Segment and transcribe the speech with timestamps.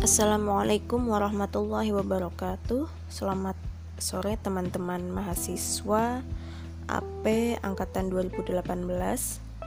[0.00, 2.88] Assalamualaikum warahmatullahi wabarakatuh.
[3.12, 3.52] Selamat
[4.00, 6.24] sore teman-teman mahasiswa
[6.88, 7.24] AP
[7.60, 8.64] Angkatan 2018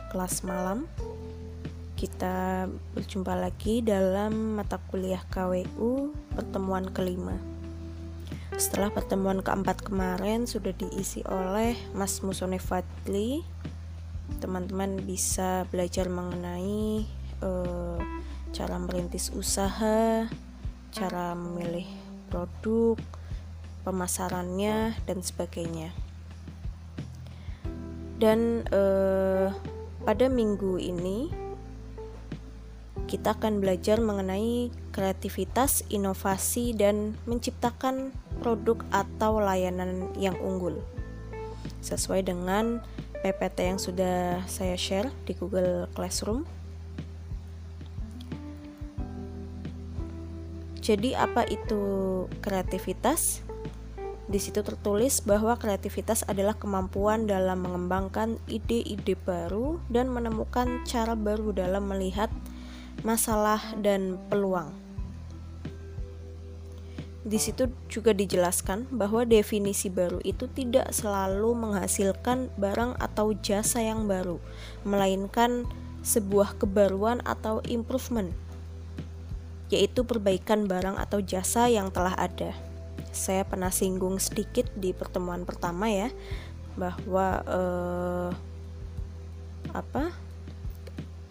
[0.10, 0.90] Kelas malam.
[1.94, 2.66] Kita
[2.98, 7.38] berjumpa lagi dalam mata kuliah KWU Pertemuan kelima.
[8.58, 13.46] Setelah pertemuan keempat kemarin Sudah diisi oleh Mas Musone Fadli.
[14.42, 17.06] Teman-teman bisa belajar mengenai
[17.46, 18.02] uh,
[18.54, 20.30] cara merintis usaha,
[20.94, 21.90] cara memilih
[22.30, 22.96] produk,
[23.82, 25.90] pemasarannya, dan sebagainya.
[28.22, 29.50] Dan eh,
[30.06, 31.28] pada minggu ini
[33.10, 40.82] kita akan belajar mengenai kreativitas, inovasi, dan menciptakan produk atau layanan yang unggul
[41.84, 42.80] sesuai dengan
[43.22, 46.63] PPT yang sudah saya share di Google Classroom.
[50.84, 51.82] Jadi apa itu
[52.44, 53.40] kreativitas?
[54.28, 61.56] Di situ tertulis bahwa kreativitas adalah kemampuan dalam mengembangkan ide-ide baru dan menemukan cara baru
[61.56, 62.28] dalam melihat
[63.08, 64.76] masalah dan peluang.
[67.24, 74.12] Di situ juga dijelaskan bahwa definisi baru itu tidak selalu menghasilkan barang atau jasa yang
[74.12, 74.44] baru,
[74.84, 75.64] melainkan
[76.04, 78.36] sebuah kebaruan atau improvement
[79.74, 82.54] yaitu perbaikan barang atau jasa yang telah ada.
[83.10, 86.14] Saya pernah singgung sedikit di pertemuan pertama ya
[86.78, 88.30] bahwa eh,
[89.74, 90.14] apa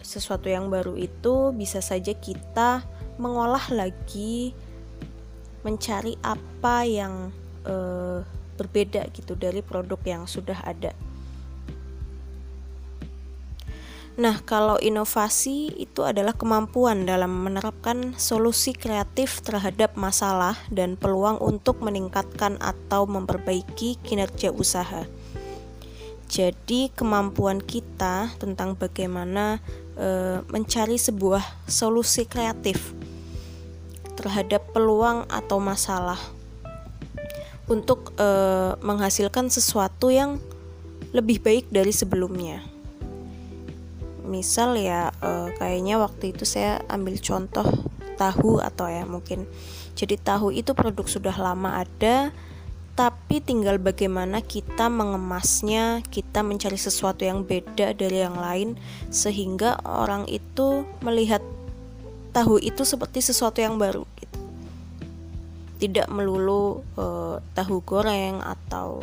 [0.03, 2.83] sesuatu yang baru itu bisa saja kita
[3.15, 4.51] mengolah lagi
[5.63, 7.31] mencari apa yang
[7.63, 8.19] eh,
[8.59, 10.91] berbeda gitu dari produk yang sudah ada.
[14.13, 21.81] Nah, kalau inovasi itu adalah kemampuan dalam menerapkan solusi kreatif terhadap masalah dan peluang untuk
[21.81, 25.09] meningkatkan atau memperbaiki kinerja usaha.
[26.29, 29.57] Jadi, kemampuan kita tentang bagaimana
[29.97, 32.93] e, mencari sebuah solusi kreatif
[34.13, 36.21] terhadap peluang atau masalah
[37.65, 38.29] untuk e,
[38.77, 40.37] menghasilkan sesuatu yang
[41.17, 42.72] lebih baik dari sebelumnya
[44.33, 47.69] misal ya uh, kayaknya waktu itu saya ambil contoh
[48.17, 49.45] tahu atau ya mungkin
[49.93, 52.33] jadi tahu itu produk sudah lama ada
[52.93, 58.77] tapi tinggal bagaimana kita mengemasnya kita mencari sesuatu yang beda dari yang lain
[59.09, 61.41] sehingga orang itu melihat
[62.33, 64.37] tahu itu seperti sesuatu yang baru gitu.
[65.77, 68.97] tidak melulu uh, tahu goreng atau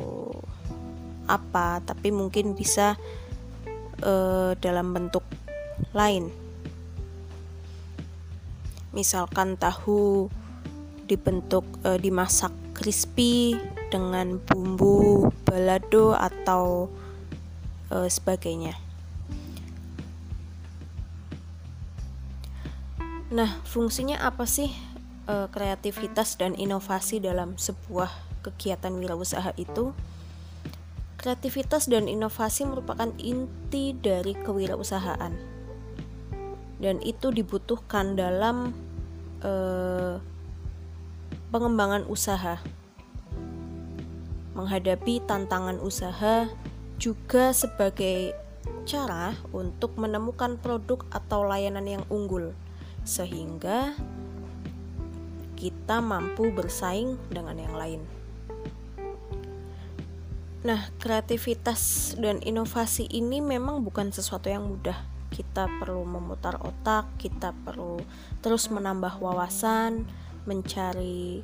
[1.30, 2.98] apa tapi mungkin bisa
[4.03, 5.25] uh, dalam bentuk
[5.97, 6.28] lain.
[8.91, 10.27] Misalkan tahu
[11.06, 13.55] dibentuk uh, dimasak crispy
[13.91, 16.91] dengan bumbu balado atau
[17.91, 18.75] uh, sebagainya.
[23.31, 24.75] Nah, fungsinya apa sih
[25.31, 28.10] kreativitas dan inovasi dalam sebuah
[28.43, 29.94] kegiatan wirausaha itu?
[31.20, 35.36] Kreativitas dan inovasi merupakan inti dari kewirausahaan,
[36.81, 38.72] dan itu dibutuhkan dalam
[39.44, 40.16] eh,
[41.53, 42.56] pengembangan usaha,
[44.56, 46.48] menghadapi tantangan usaha,
[46.97, 48.32] juga sebagai
[48.88, 52.56] cara untuk menemukan produk atau layanan yang unggul,
[53.04, 53.92] sehingga
[55.60, 58.19] kita mampu bersaing dengan yang lain.
[60.60, 64.97] Nah, kreativitas dan inovasi ini memang bukan sesuatu yang mudah.
[65.32, 67.97] Kita perlu memutar otak, kita perlu
[68.44, 70.04] terus menambah wawasan,
[70.44, 71.41] mencari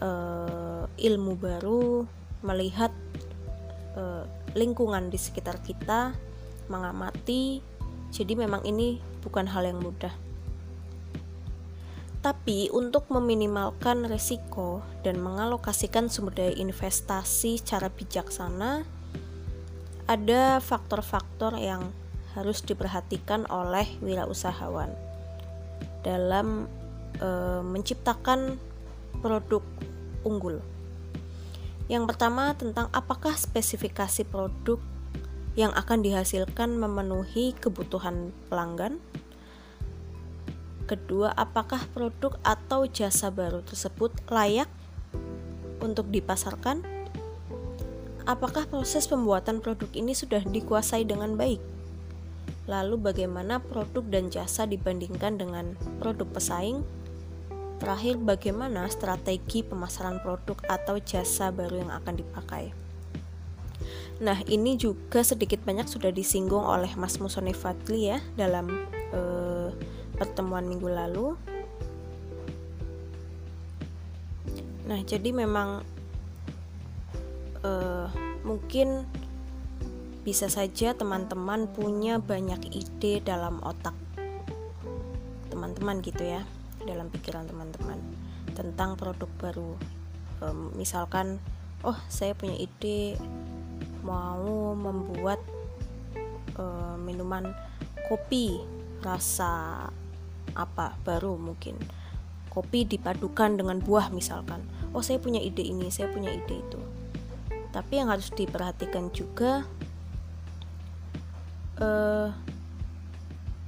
[0.00, 2.08] uh, ilmu baru,
[2.40, 2.96] melihat
[3.92, 4.24] uh,
[4.56, 6.16] lingkungan di sekitar kita,
[6.72, 7.60] mengamati.
[8.08, 10.25] Jadi, memang ini bukan hal yang mudah.
[12.26, 18.82] Tapi untuk meminimalkan resiko dan mengalokasikan sumber daya investasi secara bijaksana,
[20.10, 21.94] ada faktor-faktor yang
[22.34, 24.90] harus diperhatikan oleh wirausahawan
[26.02, 26.66] dalam
[27.22, 28.58] e, menciptakan
[29.22, 29.62] produk
[30.26, 30.58] unggul.
[31.86, 34.82] Yang pertama tentang apakah spesifikasi produk
[35.54, 38.98] yang akan dihasilkan memenuhi kebutuhan pelanggan
[40.86, 44.70] Kedua, apakah produk atau jasa baru tersebut layak
[45.82, 46.86] untuk dipasarkan?
[48.26, 51.58] Apakah proses pembuatan produk ini sudah dikuasai dengan baik?
[52.70, 56.82] Lalu bagaimana produk dan jasa dibandingkan dengan produk pesaing
[57.76, 62.72] Terakhir, bagaimana strategi pemasaran produk atau jasa baru yang akan dipakai.
[64.16, 69.68] Nah, ini juga sedikit banyak sudah disinggung oleh Mas Musoni Fadli ya dalam eh,
[70.16, 71.36] pertemuan minggu lalu.
[74.86, 75.82] Nah, jadi memang
[77.62, 78.06] eh,
[78.46, 79.04] mungkin
[80.26, 83.94] bisa saja teman-teman punya banyak ide dalam otak
[85.54, 86.42] teman-teman gitu ya
[86.82, 88.02] dalam pikiran teman-teman
[88.58, 89.78] tentang produk baru
[90.42, 91.38] um, misalkan
[91.86, 93.14] oh saya punya ide
[94.02, 95.38] mau membuat
[96.58, 97.54] uh, minuman
[98.10, 98.58] kopi
[99.06, 99.86] rasa
[100.56, 101.76] apa baru mungkin
[102.48, 104.64] kopi dipadukan dengan buah misalkan.
[104.96, 106.80] Oh saya punya ide ini saya punya ide itu.
[107.68, 109.68] Tapi yang harus diperhatikan juga
[111.76, 112.32] uh,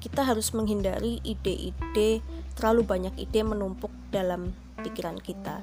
[0.00, 2.24] kita harus menghindari ide-ide
[2.56, 5.60] terlalu banyak ide menumpuk dalam pikiran kita.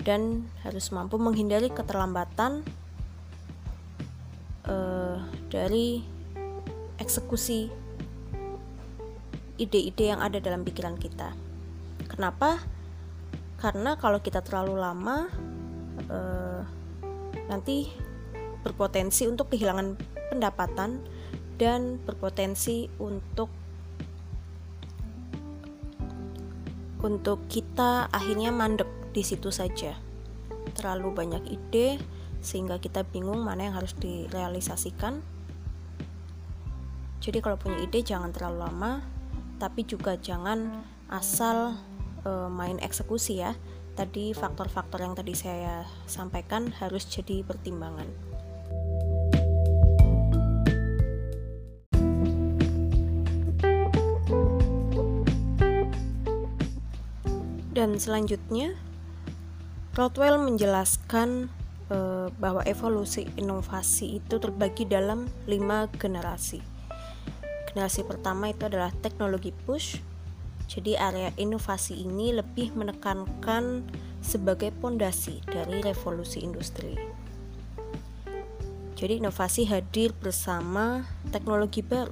[0.00, 2.64] Dan harus mampu menghindari keterlambatan
[4.64, 5.20] uh,
[5.52, 6.00] dari
[6.96, 7.68] eksekusi
[9.58, 11.34] ide-ide yang ada dalam pikiran kita.
[12.06, 12.62] Kenapa?
[13.58, 15.26] Karena kalau kita terlalu lama
[16.08, 16.62] uh,
[17.50, 17.90] nanti
[18.62, 19.98] berpotensi untuk kehilangan
[20.30, 21.02] pendapatan
[21.58, 23.50] dan berpotensi untuk
[27.02, 29.98] untuk kita akhirnya mandek di situ saja.
[30.78, 31.98] Terlalu banyak ide
[32.38, 35.18] sehingga kita bingung mana yang harus direalisasikan.
[37.18, 39.17] Jadi kalau punya ide jangan terlalu lama,
[39.58, 41.74] tapi juga jangan asal
[42.22, 43.58] e, main eksekusi ya.
[43.98, 48.06] Tadi faktor-faktor yang tadi saya sampaikan harus jadi pertimbangan.
[57.74, 58.74] Dan selanjutnya,
[59.98, 61.50] Rothwell menjelaskan
[61.90, 61.98] e,
[62.38, 66.77] bahwa evolusi inovasi itu terbagi dalam lima generasi.
[67.68, 70.00] Generasi pertama itu adalah teknologi push.
[70.68, 73.84] Jadi area inovasi ini lebih menekankan
[74.24, 76.96] sebagai pondasi dari revolusi industri.
[78.96, 82.10] Jadi inovasi hadir bersama teknologi baru.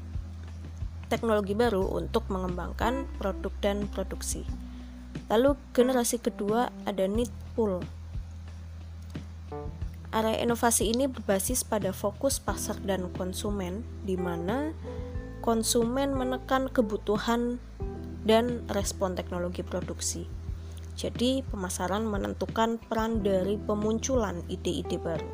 [1.09, 4.45] Teknologi baru untuk mengembangkan produk dan produksi.
[5.33, 7.81] Lalu generasi kedua ada need pull.
[10.15, 14.71] Area inovasi ini berbasis pada fokus pasar dan konsumen di mana
[15.47, 17.63] konsumen menekan kebutuhan
[18.27, 20.27] dan respon teknologi produksi.
[20.99, 25.31] Jadi, pemasaran menentukan peran dari pemunculan ide-ide baru.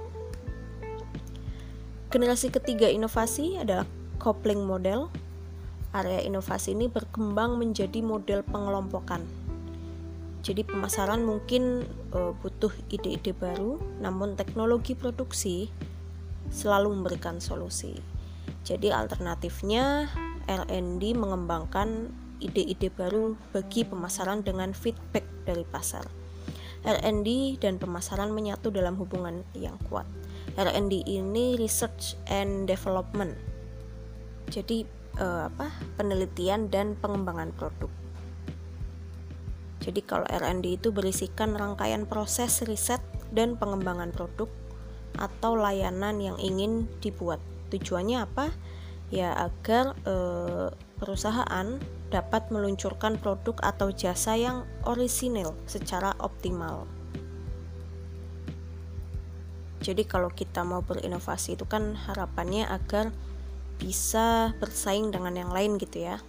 [2.13, 3.89] Generasi ketiga inovasi adalah
[4.21, 5.09] coupling model.
[5.97, 9.25] Area inovasi ini berkembang menjadi model pengelompokan
[10.43, 15.71] jadi pemasaran mungkin uh, butuh ide-ide baru, namun teknologi produksi
[16.51, 18.03] selalu memberikan solusi.
[18.63, 20.07] Jadi alternatifnya
[20.47, 26.07] R&D mengembangkan ide-ide baru bagi pemasaran dengan feedback dari pasar.
[26.83, 30.07] R&D dan pemasaran menyatu dalam hubungan yang kuat.
[30.59, 33.39] R&D ini research and development.
[34.51, 34.83] Jadi
[35.23, 35.71] uh, apa?
[35.95, 37.91] penelitian dan pengembangan produk.
[39.83, 43.03] Jadi kalau R&D itu berisikan rangkaian proses riset
[43.35, 44.47] dan pengembangan produk
[45.19, 47.43] atau layanan yang ingin dibuat.
[47.73, 48.53] Tujuannya apa?
[49.09, 50.15] Ya agar e,
[51.01, 51.81] perusahaan
[52.13, 56.85] dapat meluncurkan produk atau jasa yang orisinil secara optimal.
[59.83, 63.11] Jadi kalau kita mau berinovasi itu kan harapannya agar
[63.83, 66.23] bisa bersaing dengan yang lain gitu ya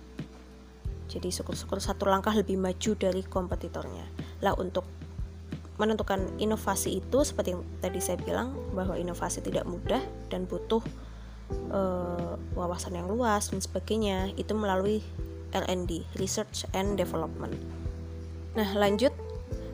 [1.13, 4.09] jadi syukur-syukur satu langkah lebih maju dari kompetitornya
[4.41, 4.81] lah untuk
[5.77, 10.01] menentukan inovasi itu seperti yang tadi saya bilang bahwa inovasi tidak mudah
[10.33, 10.81] dan butuh
[11.71, 15.01] uh, wawasan yang luas dan sebagainya itu melalui
[15.53, 17.53] R&D Research and Development.
[18.57, 19.13] Nah lanjut.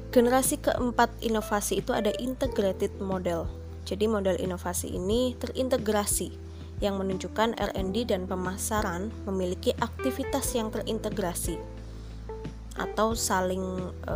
[0.09, 3.45] Generasi keempat inovasi itu ada integrated model.
[3.85, 6.33] Jadi model inovasi ini terintegrasi
[6.81, 11.61] yang menunjukkan R&D dan pemasaran memiliki aktivitas yang terintegrasi
[12.79, 14.15] atau saling e,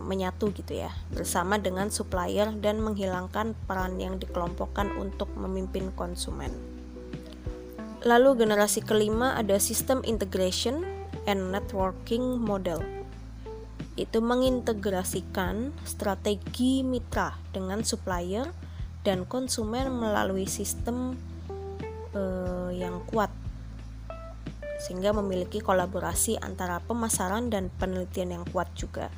[0.00, 6.73] menyatu gitu ya bersama dengan supplier dan menghilangkan peran yang dikelompokkan untuk memimpin konsumen.
[8.04, 10.84] Lalu generasi kelima ada sistem integration
[11.24, 12.84] and networking model.
[13.96, 18.52] Itu mengintegrasikan strategi mitra dengan supplier
[19.08, 21.16] dan konsumen melalui sistem
[22.12, 23.32] uh, yang kuat
[24.84, 29.08] sehingga memiliki kolaborasi antara pemasaran dan penelitian yang kuat juga.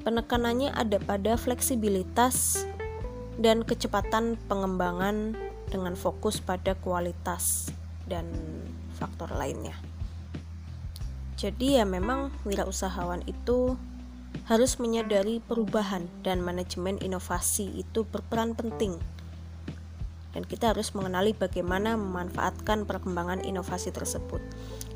[0.00, 2.64] Penekanannya ada pada fleksibilitas
[3.36, 5.36] dan kecepatan pengembangan
[5.68, 8.26] dengan fokus pada kualitas dan
[8.96, 9.74] faktor lainnya.
[11.42, 13.74] Jadi ya memang wirausahawan itu
[14.46, 18.98] harus menyadari perubahan dan manajemen inovasi itu berperan penting.
[20.32, 24.40] Dan kita harus mengenali bagaimana memanfaatkan perkembangan inovasi tersebut.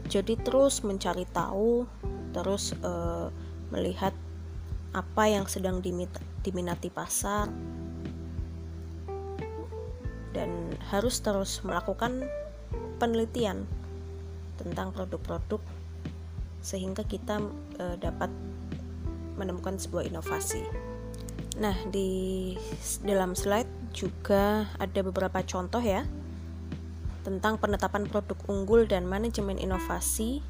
[0.08, 1.84] Jadi terus mencari tahu,
[2.32, 3.28] terus uh,
[3.74, 4.14] melihat
[4.96, 5.84] apa yang sedang
[6.40, 7.52] diminati pasar
[10.32, 10.50] dan
[10.92, 12.24] harus terus melakukan
[12.96, 13.68] penelitian
[14.56, 15.60] tentang produk-produk
[16.64, 17.38] sehingga kita
[17.78, 18.32] e, dapat
[19.36, 20.64] menemukan sebuah inovasi.
[21.56, 22.52] Nah, di
[23.04, 26.04] dalam slide juga ada beberapa contoh ya
[27.24, 30.44] tentang penetapan produk unggul dan manajemen inovasi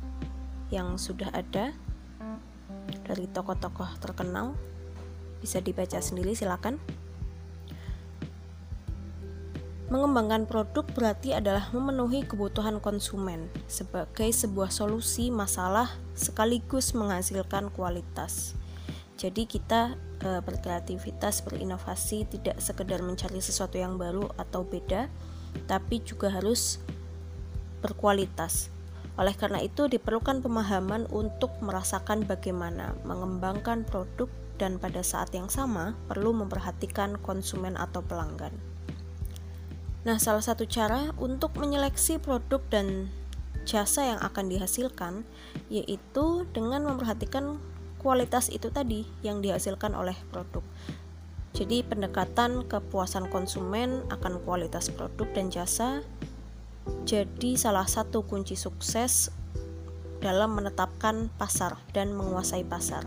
[0.69, 1.73] yang sudah ada
[3.07, 4.59] dari tokoh-tokoh terkenal.
[5.39, 6.83] Bisa dibaca sendiri silakan.
[9.87, 18.59] Mengembangkan produk berarti adalah memenuhi kebutuhan konsumen sebagai sebuah solusi masalah sekaligus menghasilkan kualitas.
[19.15, 25.07] Jadi kita e, berkreativitas, berinovasi tidak sekedar mencari sesuatu yang baru atau beda,
[25.71, 26.83] tapi juga harus
[27.79, 28.75] berkualitas
[29.17, 34.29] oleh karena itu, diperlukan pemahaman untuk merasakan bagaimana mengembangkan produk
[34.61, 38.53] dan pada saat yang sama perlu memperhatikan konsumen atau pelanggan.
[40.07, 43.11] Nah, salah satu cara untuk menyeleksi produk dan
[43.67, 45.27] jasa yang akan dihasilkan
[45.67, 47.59] yaitu dengan memperhatikan
[47.99, 50.63] kualitas itu tadi yang dihasilkan oleh produk.
[51.59, 56.07] Jadi, pendekatan kepuasan konsumen akan kualitas produk dan jasa
[57.03, 59.35] jadi salah satu kunci sukses
[60.23, 63.03] dalam menetapkan pasar dan menguasai pasar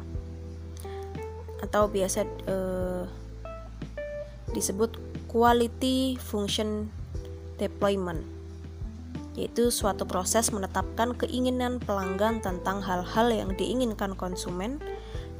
[1.63, 3.03] atau biasa eh,
[4.51, 6.89] disebut quality function
[7.62, 8.25] deployment
[9.38, 14.83] yaitu suatu proses menetapkan keinginan pelanggan tentang hal-hal yang diinginkan konsumen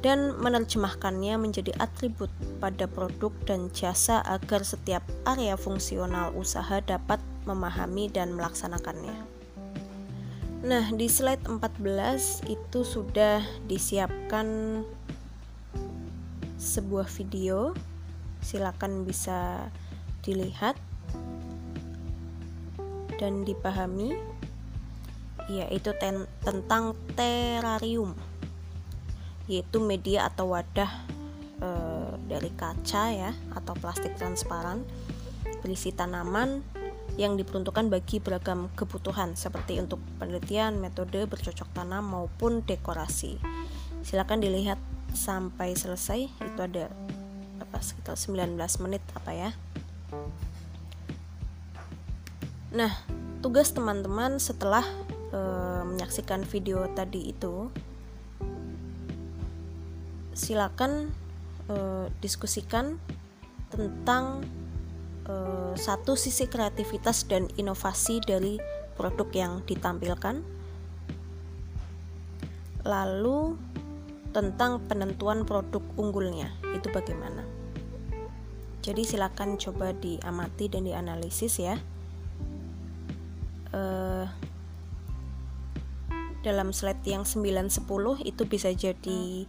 [0.00, 8.08] dan menerjemahkannya menjadi atribut pada produk dan jasa agar setiap area fungsional usaha dapat memahami
[8.08, 9.40] dan melaksanakannya.
[10.60, 14.80] Nah, di slide 14 itu sudah disiapkan
[16.60, 17.72] sebuah video.
[18.40, 19.68] Silakan bisa
[20.20, 20.76] dilihat
[23.20, 24.16] dan dipahami
[25.50, 28.14] yaitu ten tentang terarium
[29.50, 30.88] yaitu media atau wadah
[31.58, 31.68] e,
[32.30, 34.86] dari kaca ya atau plastik transparan
[35.60, 36.62] berisi tanaman
[37.18, 43.36] yang diperuntukkan bagi beragam kebutuhan seperti untuk penelitian, metode bercocok tanam maupun dekorasi.
[44.00, 44.78] Silakan dilihat
[45.12, 46.30] sampai selesai.
[46.30, 46.88] Itu ada
[47.70, 49.50] apa sekitar 19 menit apa ya.
[52.74, 52.90] Nah,
[53.38, 54.82] tugas teman-teman setelah
[55.30, 55.40] e,
[55.86, 57.70] menyaksikan video tadi itu
[60.34, 61.14] silakan
[61.70, 62.98] e, diskusikan
[63.70, 64.42] tentang
[65.30, 65.34] e,
[65.78, 68.58] satu sisi kreativitas dan inovasi dari
[68.98, 70.42] produk yang ditampilkan.
[72.82, 73.54] Lalu
[74.30, 77.59] tentang penentuan produk unggulnya itu bagaimana.
[78.80, 81.76] Jadi silakan coba diamati dan dianalisis ya.
[83.70, 83.82] E,
[86.40, 87.84] dalam slide yang 910
[88.24, 89.44] itu bisa jadi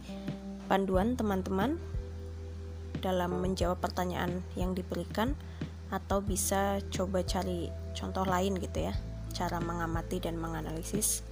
[0.68, 1.80] panduan teman-teman
[3.00, 5.32] dalam menjawab pertanyaan yang diberikan
[5.88, 8.94] atau bisa coba cari contoh lain gitu ya
[9.32, 11.24] cara mengamati dan menganalisis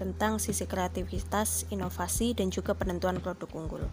[0.00, 3.84] tentang sisi kreativitas, inovasi dan juga penentuan produk unggul.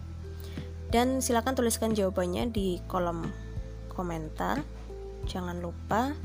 [0.88, 3.28] Dan silakan tuliskan jawabannya di kolom
[3.92, 4.64] komentar.
[5.28, 6.16] Jangan lupa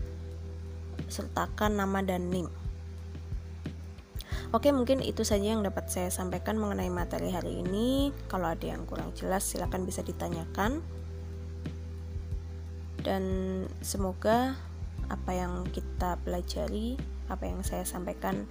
[1.11, 2.47] sertakan nama dan NIM.
[4.53, 8.13] Oke, mungkin itu saja yang dapat saya sampaikan mengenai materi hari ini.
[8.29, 10.85] Kalau ada yang kurang jelas, silahkan bisa ditanyakan.
[13.01, 13.23] Dan
[13.81, 14.53] semoga
[15.09, 16.95] apa yang kita pelajari,
[17.33, 18.45] apa yang saya sampaikan,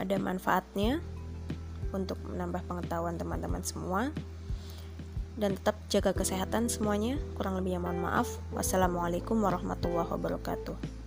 [0.00, 1.04] ada manfaatnya
[1.92, 4.08] untuk menambah pengetahuan teman-teman semua.
[5.34, 7.18] Dan tetap jaga kesehatan semuanya.
[7.34, 8.38] Kurang lebihnya mohon maaf.
[8.54, 11.03] Wassalamualaikum warahmatullahi wabarakatuh.